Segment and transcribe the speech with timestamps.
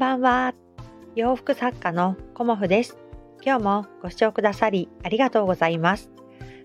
[0.00, 0.54] ばんは。
[1.14, 2.96] 洋服作家のコモフです。
[3.44, 6.10] 今日もご視聴くださりありがとうございます。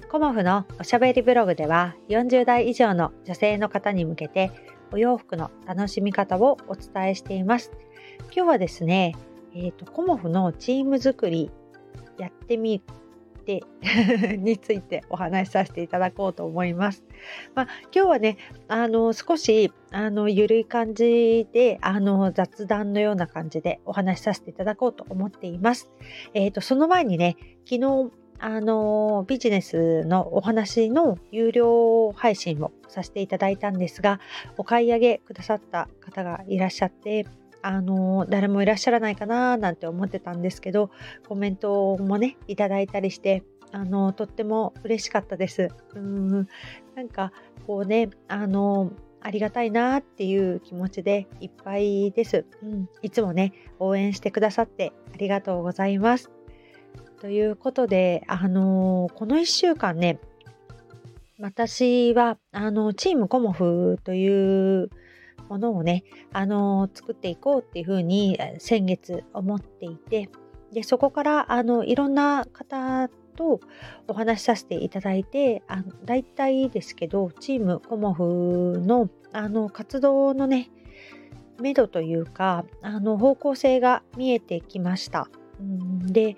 [0.09, 4.51] コモフのおしゃべりブログでは40代以上の女性の方に向けて
[4.93, 7.73] お洋服の楽しみ方をお伝えしています。
[8.33, 9.13] 今日はですね、
[9.53, 11.51] えーと、コモフのチーム作り
[12.17, 12.81] やってみ
[13.45, 13.63] て
[14.37, 17.03] についてお話しさせていただこうと思います。
[17.53, 25.91] まあ、今日はね、あの少しあのゆるい感じであの雑談のような感じでお話しさせていただこうと思っています。
[26.33, 34.19] えっ、ー、とその前にね、昨日あのビジネスのお話の有料配信をさせていただいたんですが、
[34.57, 37.25] お買い上げくださった方がいらっしゃって、
[37.65, 40.91] あの誰もいらっしゃらないかななんて思ってたんですけど
[41.27, 45.69] コメントもねいただいたりしてあのとっても嬉しかったです。
[45.95, 46.47] うん
[46.95, 47.33] なんか
[47.65, 52.87] こうねあのありがたいなっていう気持ちでいっぱいです、うん。
[53.01, 56.29] いつもね応援してくださってありがとうございます。
[57.19, 60.19] ということであのこの1週間ね
[61.39, 64.91] 私はあのチームコモフという
[65.49, 70.29] ものをね、あの作っていこうっていうふうに先月思っていて
[70.71, 73.59] でそこからあのいろんな方と
[74.07, 80.69] お話しさせていただいてあの大体ですけどチームコモフのあの活動のね
[81.61, 85.29] 目処というかあの方向性が見えてきました。
[85.59, 86.37] うんで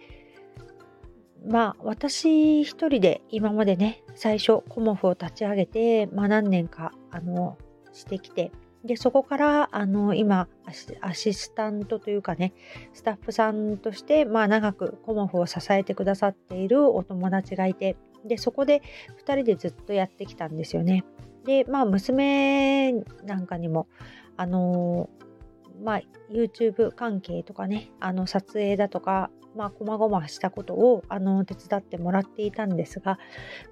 [1.48, 7.58] まあ私一人で今までね最初コモフを立ち上げて、まあ、何年かあの
[7.94, 8.52] してきて
[8.88, 10.48] でそこからあの今
[11.02, 12.54] アシスタントというかね
[12.94, 18.82] スタッフさんとして、まあ、長くコモフを支えてくださっているお友達がいてでそこで
[19.26, 21.04] 2人でずっとやってきたんですよね。
[21.46, 22.94] でまあ娘
[23.24, 23.88] なんかにも
[24.38, 25.10] あの
[25.84, 33.18] まあ、YouTube 関係とかねあの撮影だとかまあ、細々したことをあの手伝ってもらっていたんですが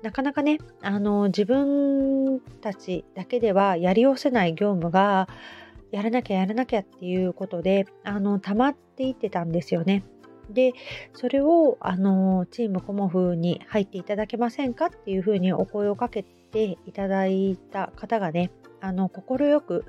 [0.02, 5.30] なかなかねあの自分たちだけではやり寄せない業務が
[5.92, 10.04] やらなきゃやらなきゃっていうことであの溜まっていってたんですよね。
[10.50, 10.74] で
[11.14, 18.52] それをあのチームコモフに入っていただけませんかっていうふうにお声をかけていただいた方がね
[18.86, 19.86] あの快く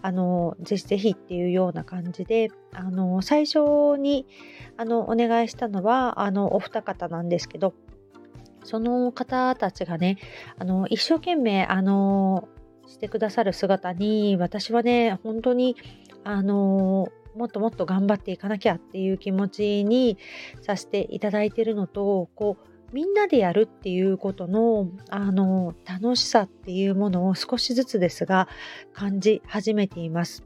[0.00, 4.26] あのぜひぜひっていうような感じであの最初に
[4.76, 7.74] あのお願いしたのはあのお二方なんですけど
[8.64, 10.16] その方たちがね
[10.58, 12.48] あの一生懸命あの
[12.86, 15.76] してくださる姿に私はね本当に
[16.24, 20.16] あのもっともっと頑張っていかなきゃっていう気持ちに
[20.62, 28.48] させていただいてるのとこうみんなでやるっていうことのあの楽しさっていうものを少しずつですが
[28.92, 30.44] 感じ始めています。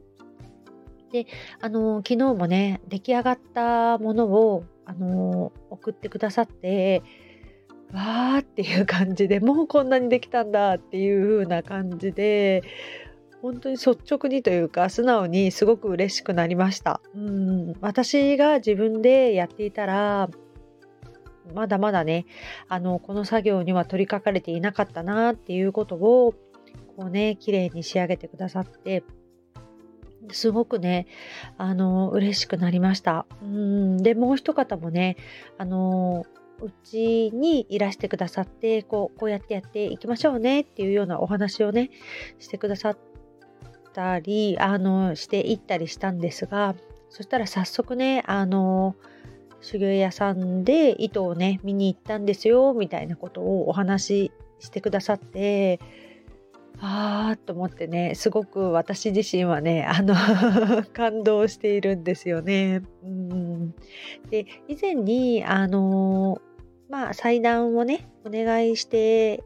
[1.11, 1.27] で
[1.61, 7.03] あの昨日もね出来上がったものをあの送ってくださって
[7.93, 12.63] わーっていう感じでもうこんなにできたんだっていう風な感じで
[13.43, 17.01] 本当に率直にというか素直にすごく嬉しくなりました。
[17.13, 20.29] うん私が自分でやっていたら
[21.53, 22.25] まだまだね
[22.69, 26.33] あのこの作業には取り掛かれていなかったなっていうことを
[26.95, 29.03] こうね綺麗に仕上げてくださって
[30.31, 31.07] すごくね
[31.57, 33.25] あの嬉しくなりました。
[33.41, 35.17] うんでもう一方もね
[35.57, 36.25] あの
[36.61, 41.89] うちにいらしてくださってこうこうやってやっていきましょうねっていうようなお話をね
[42.39, 42.97] してくださっ
[43.93, 46.75] たりあのしていったりしたんですが
[47.09, 48.95] そしたら早速ねあの
[49.63, 55.79] 手芸屋さんで糸をね見に行ったんですよみたいなことをお話ししてくださって
[56.79, 60.15] あーと思ってねすごく私自身はねあの
[60.93, 62.81] 感動しているんですよね。
[63.03, 63.73] うん
[64.29, 66.41] で以前にあの
[66.89, 69.43] まあ祭壇をねお願いして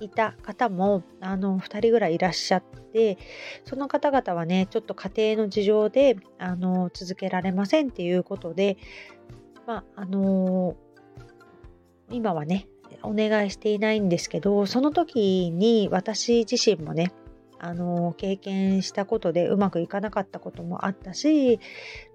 [0.00, 3.18] いた方もあの2人ぐらいいらっしゃって
[3.64, 8.78] その方々はねちょっと家庭の事情であの続けられませんっていうことで
[9.68, 12.68] まあ、あのー、今はね、
[13.02, 17.12] お願いしていないんですけど、その時に私自身もね、
[17.58, 21.60] あのー、経験したことでうまくいかなかったこともあったし、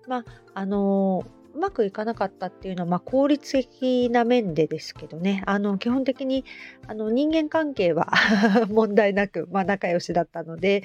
[0.07, 6.45] まあ、あのーうまくいかなかったっていうのは、まあ、効率的な面でですけどねあの基本的に
[6.88, 8.11] あの人間関係は
[8.69, 10.83] 問題なく、まあ、仲良しだったので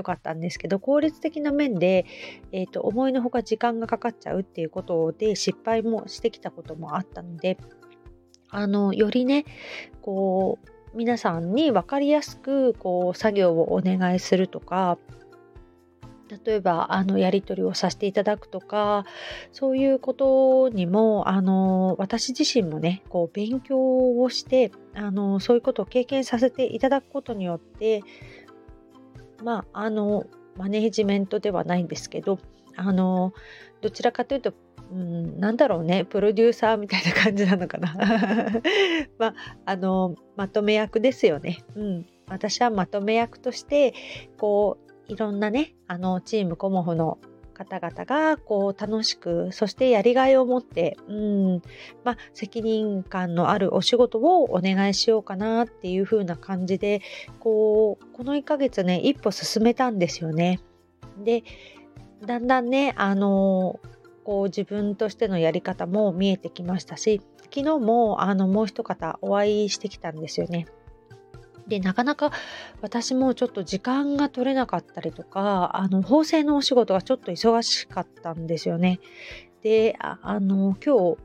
[0.00, 2.06] よかったんですけど効率的な面で、
[2.52, 7.58] えーと、思いのほか時間がかかっちゃうっていうことで失敗もしてきたこともあったので
[8.48, 9.44] あのよりね
[10.02, 14.98] こう皆さんに分かりやすくこう作業をお願いするとか
[16.44, 19.04] 例えばあのやり取りをさせていただくとか
[19.52, 28.02] そういうことにもあの私自身もねこう勉強をしてあのそういうことを経験させていただくことによって
[29.42, 30.26] まああの
[30.56, 32.38] マネージメントではないんですけど
[32.76, 33.32] あの
[33.80, 34.52] どちらかというと
[34.92, 37.94] うん、なんだろうねプロデューサーみたいな感じなのかな。
[39.18, 39.34] まあ
[39.64, 43.94] あのまとめ役ですよね、うん、私はまとめ役として
[44.36, 47.18] こういろんなね、あの、チームコモフの
[47.64, 51.62] 方々がこう楽しくそしてやりがいを持って、うん
[52.04, 57.02] まあ、責任感のあるお仕事をお願いしようかなっていう風な感じで
[57.38, 60.60] こうこの1ヶ月ね一歩進めたんですよね。
[61.22, 61.44] で
[62.24, 63.78] だんだんねあの
[64.24, 70.66] こう自分としてのやり方も見えてきましたし昨日もあのもう一方お会いしてきたんですよね。
[71.70, 72.32] でなかなか
[72.82, 78.98] 私もちょっと時間が取れなかったりとかあの縫製のお仕事がちょっと忙しかったんですよね。
[79.62, 81.16] であの今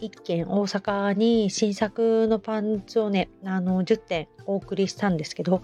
[0.00, 5.62] 日1件大阪に新作のパンツをねあの10点お送りしたんですけど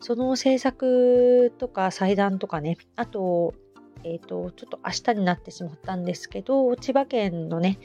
[0.00, 3.54] その制作とか裁断とかねあと
[4.04, 7.78] えーと、ちょっと明日になってしまったんですけど千葉県のね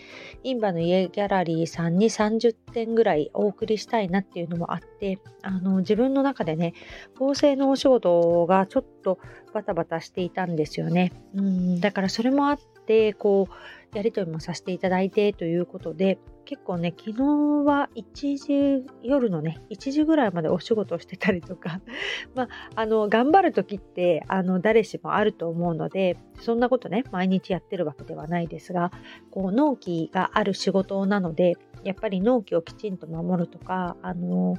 [0.44, 6.74] インバの家ギャラリーさんに30点ぐらいお送りしたいなっていうのもあってあの自分の中でね
[7.18, 9.20] 縫製のお仕事がちょっと
[9.54, 11.14] バタバタしていたんですよね。
[11.34, 13.54] うんだからそれもあってこう
[13.96, 17.24] やり取りもさせていただいてということで結構ね、昨日
[17.66, 21.82] は1時、夜のね、1時ぐらいまでお仕事をしてたりとか、
[22.36, 28.92] まあ、あの、頑張る時って、あの、誰しもあると思うので、そんなことね、毎日やってるわけではないですが、
[29.32, 34.56] こう、納期がある仕事なので、やっぱり納期をきちんと守るとか、あの、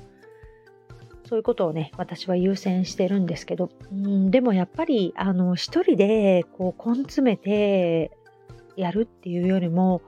[1.25, 8.11] そういうことをね、私は優先してるんですけど、うん、でもやっぱり、あの、一人で、こう、根詰めて
[8.77, 10.03] やるっていうよりも、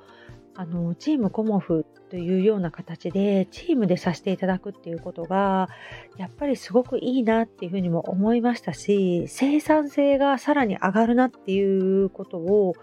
[0.55, 5.69] あのチームコモフというような形でチームでさせていただくっていうことが
[6.17, 12.75] やっぱりすごくいいなっていうふうにも思いましたし生産性がさらに上がるなっていうことを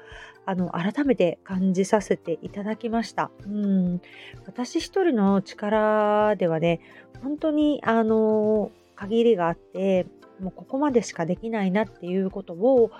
[0.45, 3.31] あの改めて感じさせていただきました。
[3.45, 4.01] うん、
[4.45, 6.79] 私一人の力ではね
[7.23, 10.05] 本当にあの限りがあって
[10.39, 12.91] もうここまでしかできないなっていうことを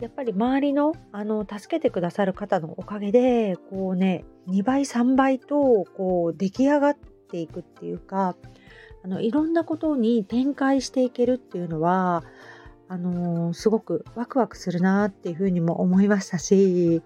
[0.00, 6.96] やっぱり周りのあの助けてくださる方のおかげでこうね2倍3倍とこう出来上がっ
[7.30, 8.36] ていくっていうか
[9.04, 12.24] あのいろんなことに展開していけるっていうのは
[12.88, 17.02] あのー、すごくワクワクするなっていうふうにも思いましたし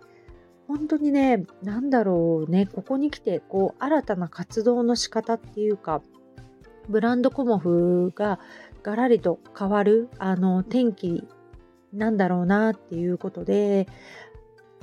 [0.66, 6.02] 本当にね何だろうねここに来てこう新たな活動の仕方っていうか
[6.88, 8.38] ブランドコモフが
[8.82, 11.26] ガラリと変わるあの天気
[11.92, 13.86] なんだろうなっていうことで、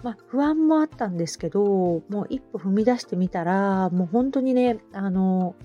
[0.03, 5.55] まあ、不安もあったんですけどもう一歩踏み出してみたらもう本当にねあの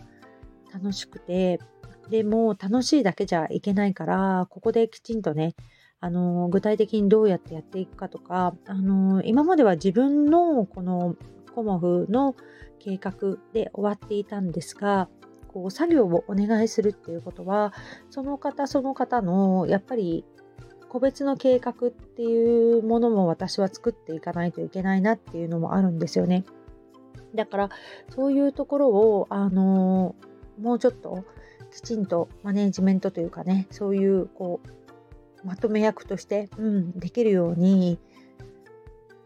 [0.72, 1.60] 楽しくて
[2.10, 5.54] でも楽しいだけじゃいけないからここできちんとね
[6.00, 11.14] あの具体的にどうやってやっていくかとかあの今までは自分のこの
[11.54, 12.34] コモフの
[12.78, 15.08] 計画で終わっていたんですが
[15.48, 17.74] こう作業をお願いするっていうことは
[18.08, 20.24] その方その方のやっぱり
[20.90, 26.44] 個別の計画っていうものも私は作っていかないといけないなっていうのもあるんですよね。
[27.32, 27.70] だから
[28.08, 30.16] そういうところをあの
[30.60, 31.24] もうちょっと
[31.70, 34.60] きちんとマネージメントというかねそういうこ
[35.44, 38.00] うまとめ役として、うん、できるように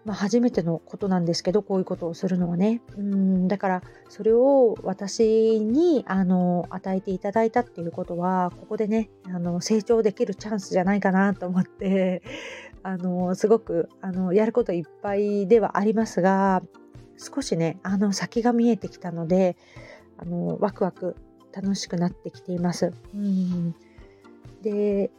[0.04, 12.22] まあ、初めてのことなんですけどこういうことをするのはねうんだからそれを私にあの与えていただいたっていうことはここでねあの成長できるチャンスじゃないかなと思って
[12.82, 16.62] あのすごくあのやることいっぱいではありますが
[17.16, 19.56] 少しねあの先が見えてきたので
[20.18, 21.16] あのワクワク
[21.52, 22.92] 楽しくなってきています。
[23.14, 23.74] うん
[24.60, 25.10] で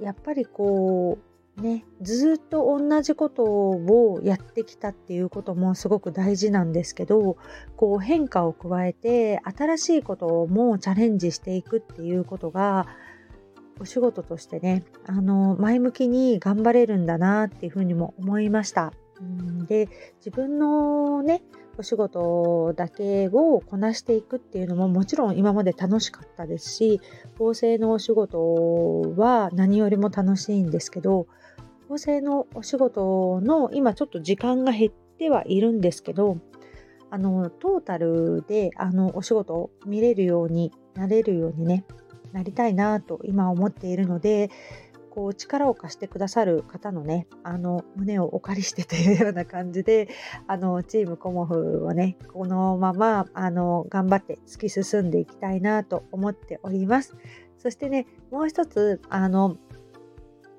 [0.00, 1.25] やっぱりこう
[1.56, 7.38] ね、ずっと同じことをやってきたっていうこともすごく大事なんですけど
[7.76, 12.86] こう変化を加えて新しいこともチャレンジしていくっていうことが
[13.80, 18.92] お仕事としてねあの前向きに頑張れるんだなっていうふうにも思いました。
[19.66, 21.42] で自分のね
[21.78, 27.00] お仕事だけをこなしていくっていうのももちろん今まで楽しかったですし
[27.38, 31.26] 縫製のお仕事は何よりも楽しいんですけど
[31.88, 36.38] 縫製のお仕事の今ちょっと時間が減ってはいるんですけど
[37.10, 41.84] あのトータルであのお仕事を見れるようになれるようにね
[42.32, 44.50] なりたいなと今思っているので
[45.16, 50.10] こう力を貸してくださる方のねあの胸をお借りしてというような感じで
[50.46, 57.16] あのチームコモフをねこのままあの頑張って突き進んでいきたいなと思っております
[57.56, 59.56] そしてねもう一つあの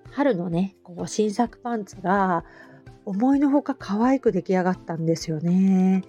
[0.10, 2.44] 春のねこう新作パンツが
[3.06, 6.04] 思いのほか可愛く出来上がったんですよね。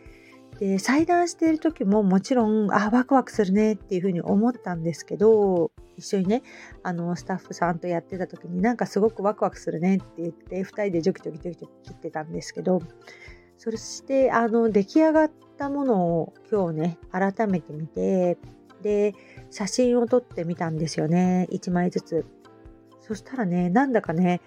[0.58, 6.42] で裁断している時ももちろんあワクワクするねっていうふうに思ったんですけど一緒にね
[6.82, 12.82] あのスタッフさんとやってた時になんかすごくワクワクするねって言って2人でジョキジョキジョキジョキ切ってたんですけど
[13.56, 18.38] そしてあの出来上がったものを今日ね改めて見て
[18.82, 19.14] で
[19.50, 21.48] 写真を撮ってみたんですよね。
[21.50, 22.26] 1枚ずつ。
[23.00, 24.42] そしたらねなんだかね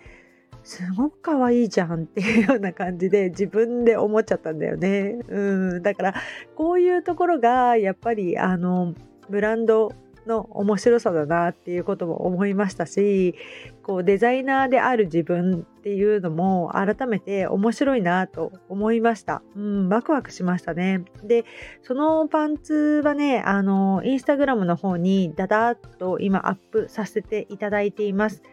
[0.63, 5.20] すごく可愛いじゃんっていうような感じで 自分で思っちゃったんだよね。
[5.27, 5.39] う
[5.80, 6.13] ん、だから
[6.56, 8.94] こういうところがやっぱりあの
[9.30, 9.91] ブランド
[10.28, 13.36] の面白さだなっていうことも思いましたし
[13.84, 19.42] こうデザイナーである自分っていうのも改めて面白いなと思いました。
[19.56, 21.04] うん、ワクワクしましたね。
[21.24, 21.44] で、
[21.82, 28.44] そのパンツはね、あの、インスタグラムの方にダダーっと今アップさせていただいています。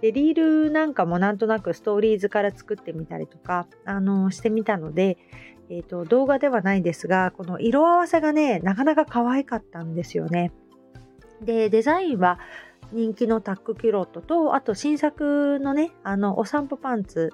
[0.00, 5.18] で、リールなんかもなんとなくストーリーズから作ってみたりとか、あの、してみたので、
[5.68, 10.52] えっ、ー、と、動画ではないですが、この色合わせがね、なかなか可愛かったんですよね。
[11.42, 12.38] で、デザインは
[12.92, 17.32] 人気のタックキュロットと、あと新作のね、あの、お散歩パンツ、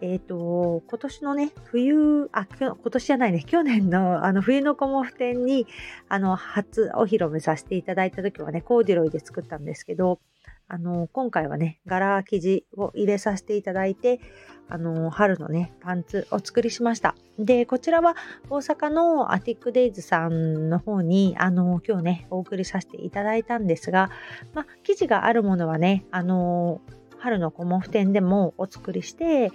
[0.00, 5.66] えっ、ー、と、今年のね、冬、あ、今年じゃないね、去年のあの冬のコモフ展に、
[6.08, 10.20] あの、初お披露目させていただいた時はね、コーデュロイで作ったんですけど、
[10.68, 14.20] あの、今回はね、柄生地を入れさせていただいて、
[14.68, 17.14] あの、春のね、パンツを作りしました。
[17.38, 18.16] で、こちらは
[18.48, 24.10] 大阪のアティックデイズさんの方に、あの、今日ね、お送りさせていただいたんですが、
[24.54, 26.80] まあ、生地があるものはね、あの、
[27.18, 29.50] 春のコモフ展でもお作りして、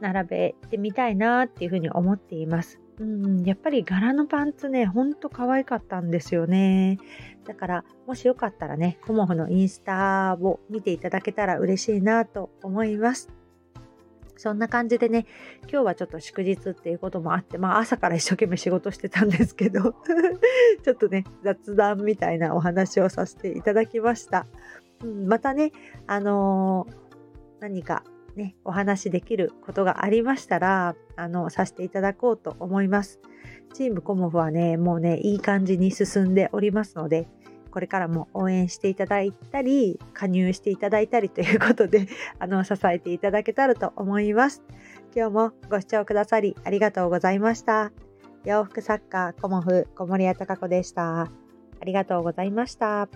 [0.00, 2.80] 並べてみたいなっていうふうに思っています。
[2.98, 6.98] うん、やっぱり柄のパンツね、ほんと可愛かったんですよね。
[7.44, 13.30] だから、もしよかったらね、コモフのインスタを見ていただけたら嬉しいなと思います。
[14.36, 15.26] そんな感じでね、
[15.62, 19.94] 今日はちょっと祝日っていうこともあって、まあ朝から一生懸命仕事してたんですけど
[20.84, 24.46] ちょっとね、雑談みたいなお話をさせていただきました。
[25.02, 25.72] うん、またね、
[26.06, 26.94] あのー、
[27.60, 28.04] 何か
[28.36, 33.20] ね、お話できることがありましたら、あの、させていただこうと思います。
[33.72, 37.28] チームコモフはね、もうね、いい感じに進んでおりますので、
[37.70, 42.06] これからも応援していただいたり、加入していただいたりということで、
[42.38, 44.62] あの、支えていただけたらと思います。
[45.14, 47.92] 今日もご視聴くださりありがとうございました。
[48.44, 51.22] 洋服作家コモフ小森屋隆子でした。
[51.22, 53.08] ありがとうございました。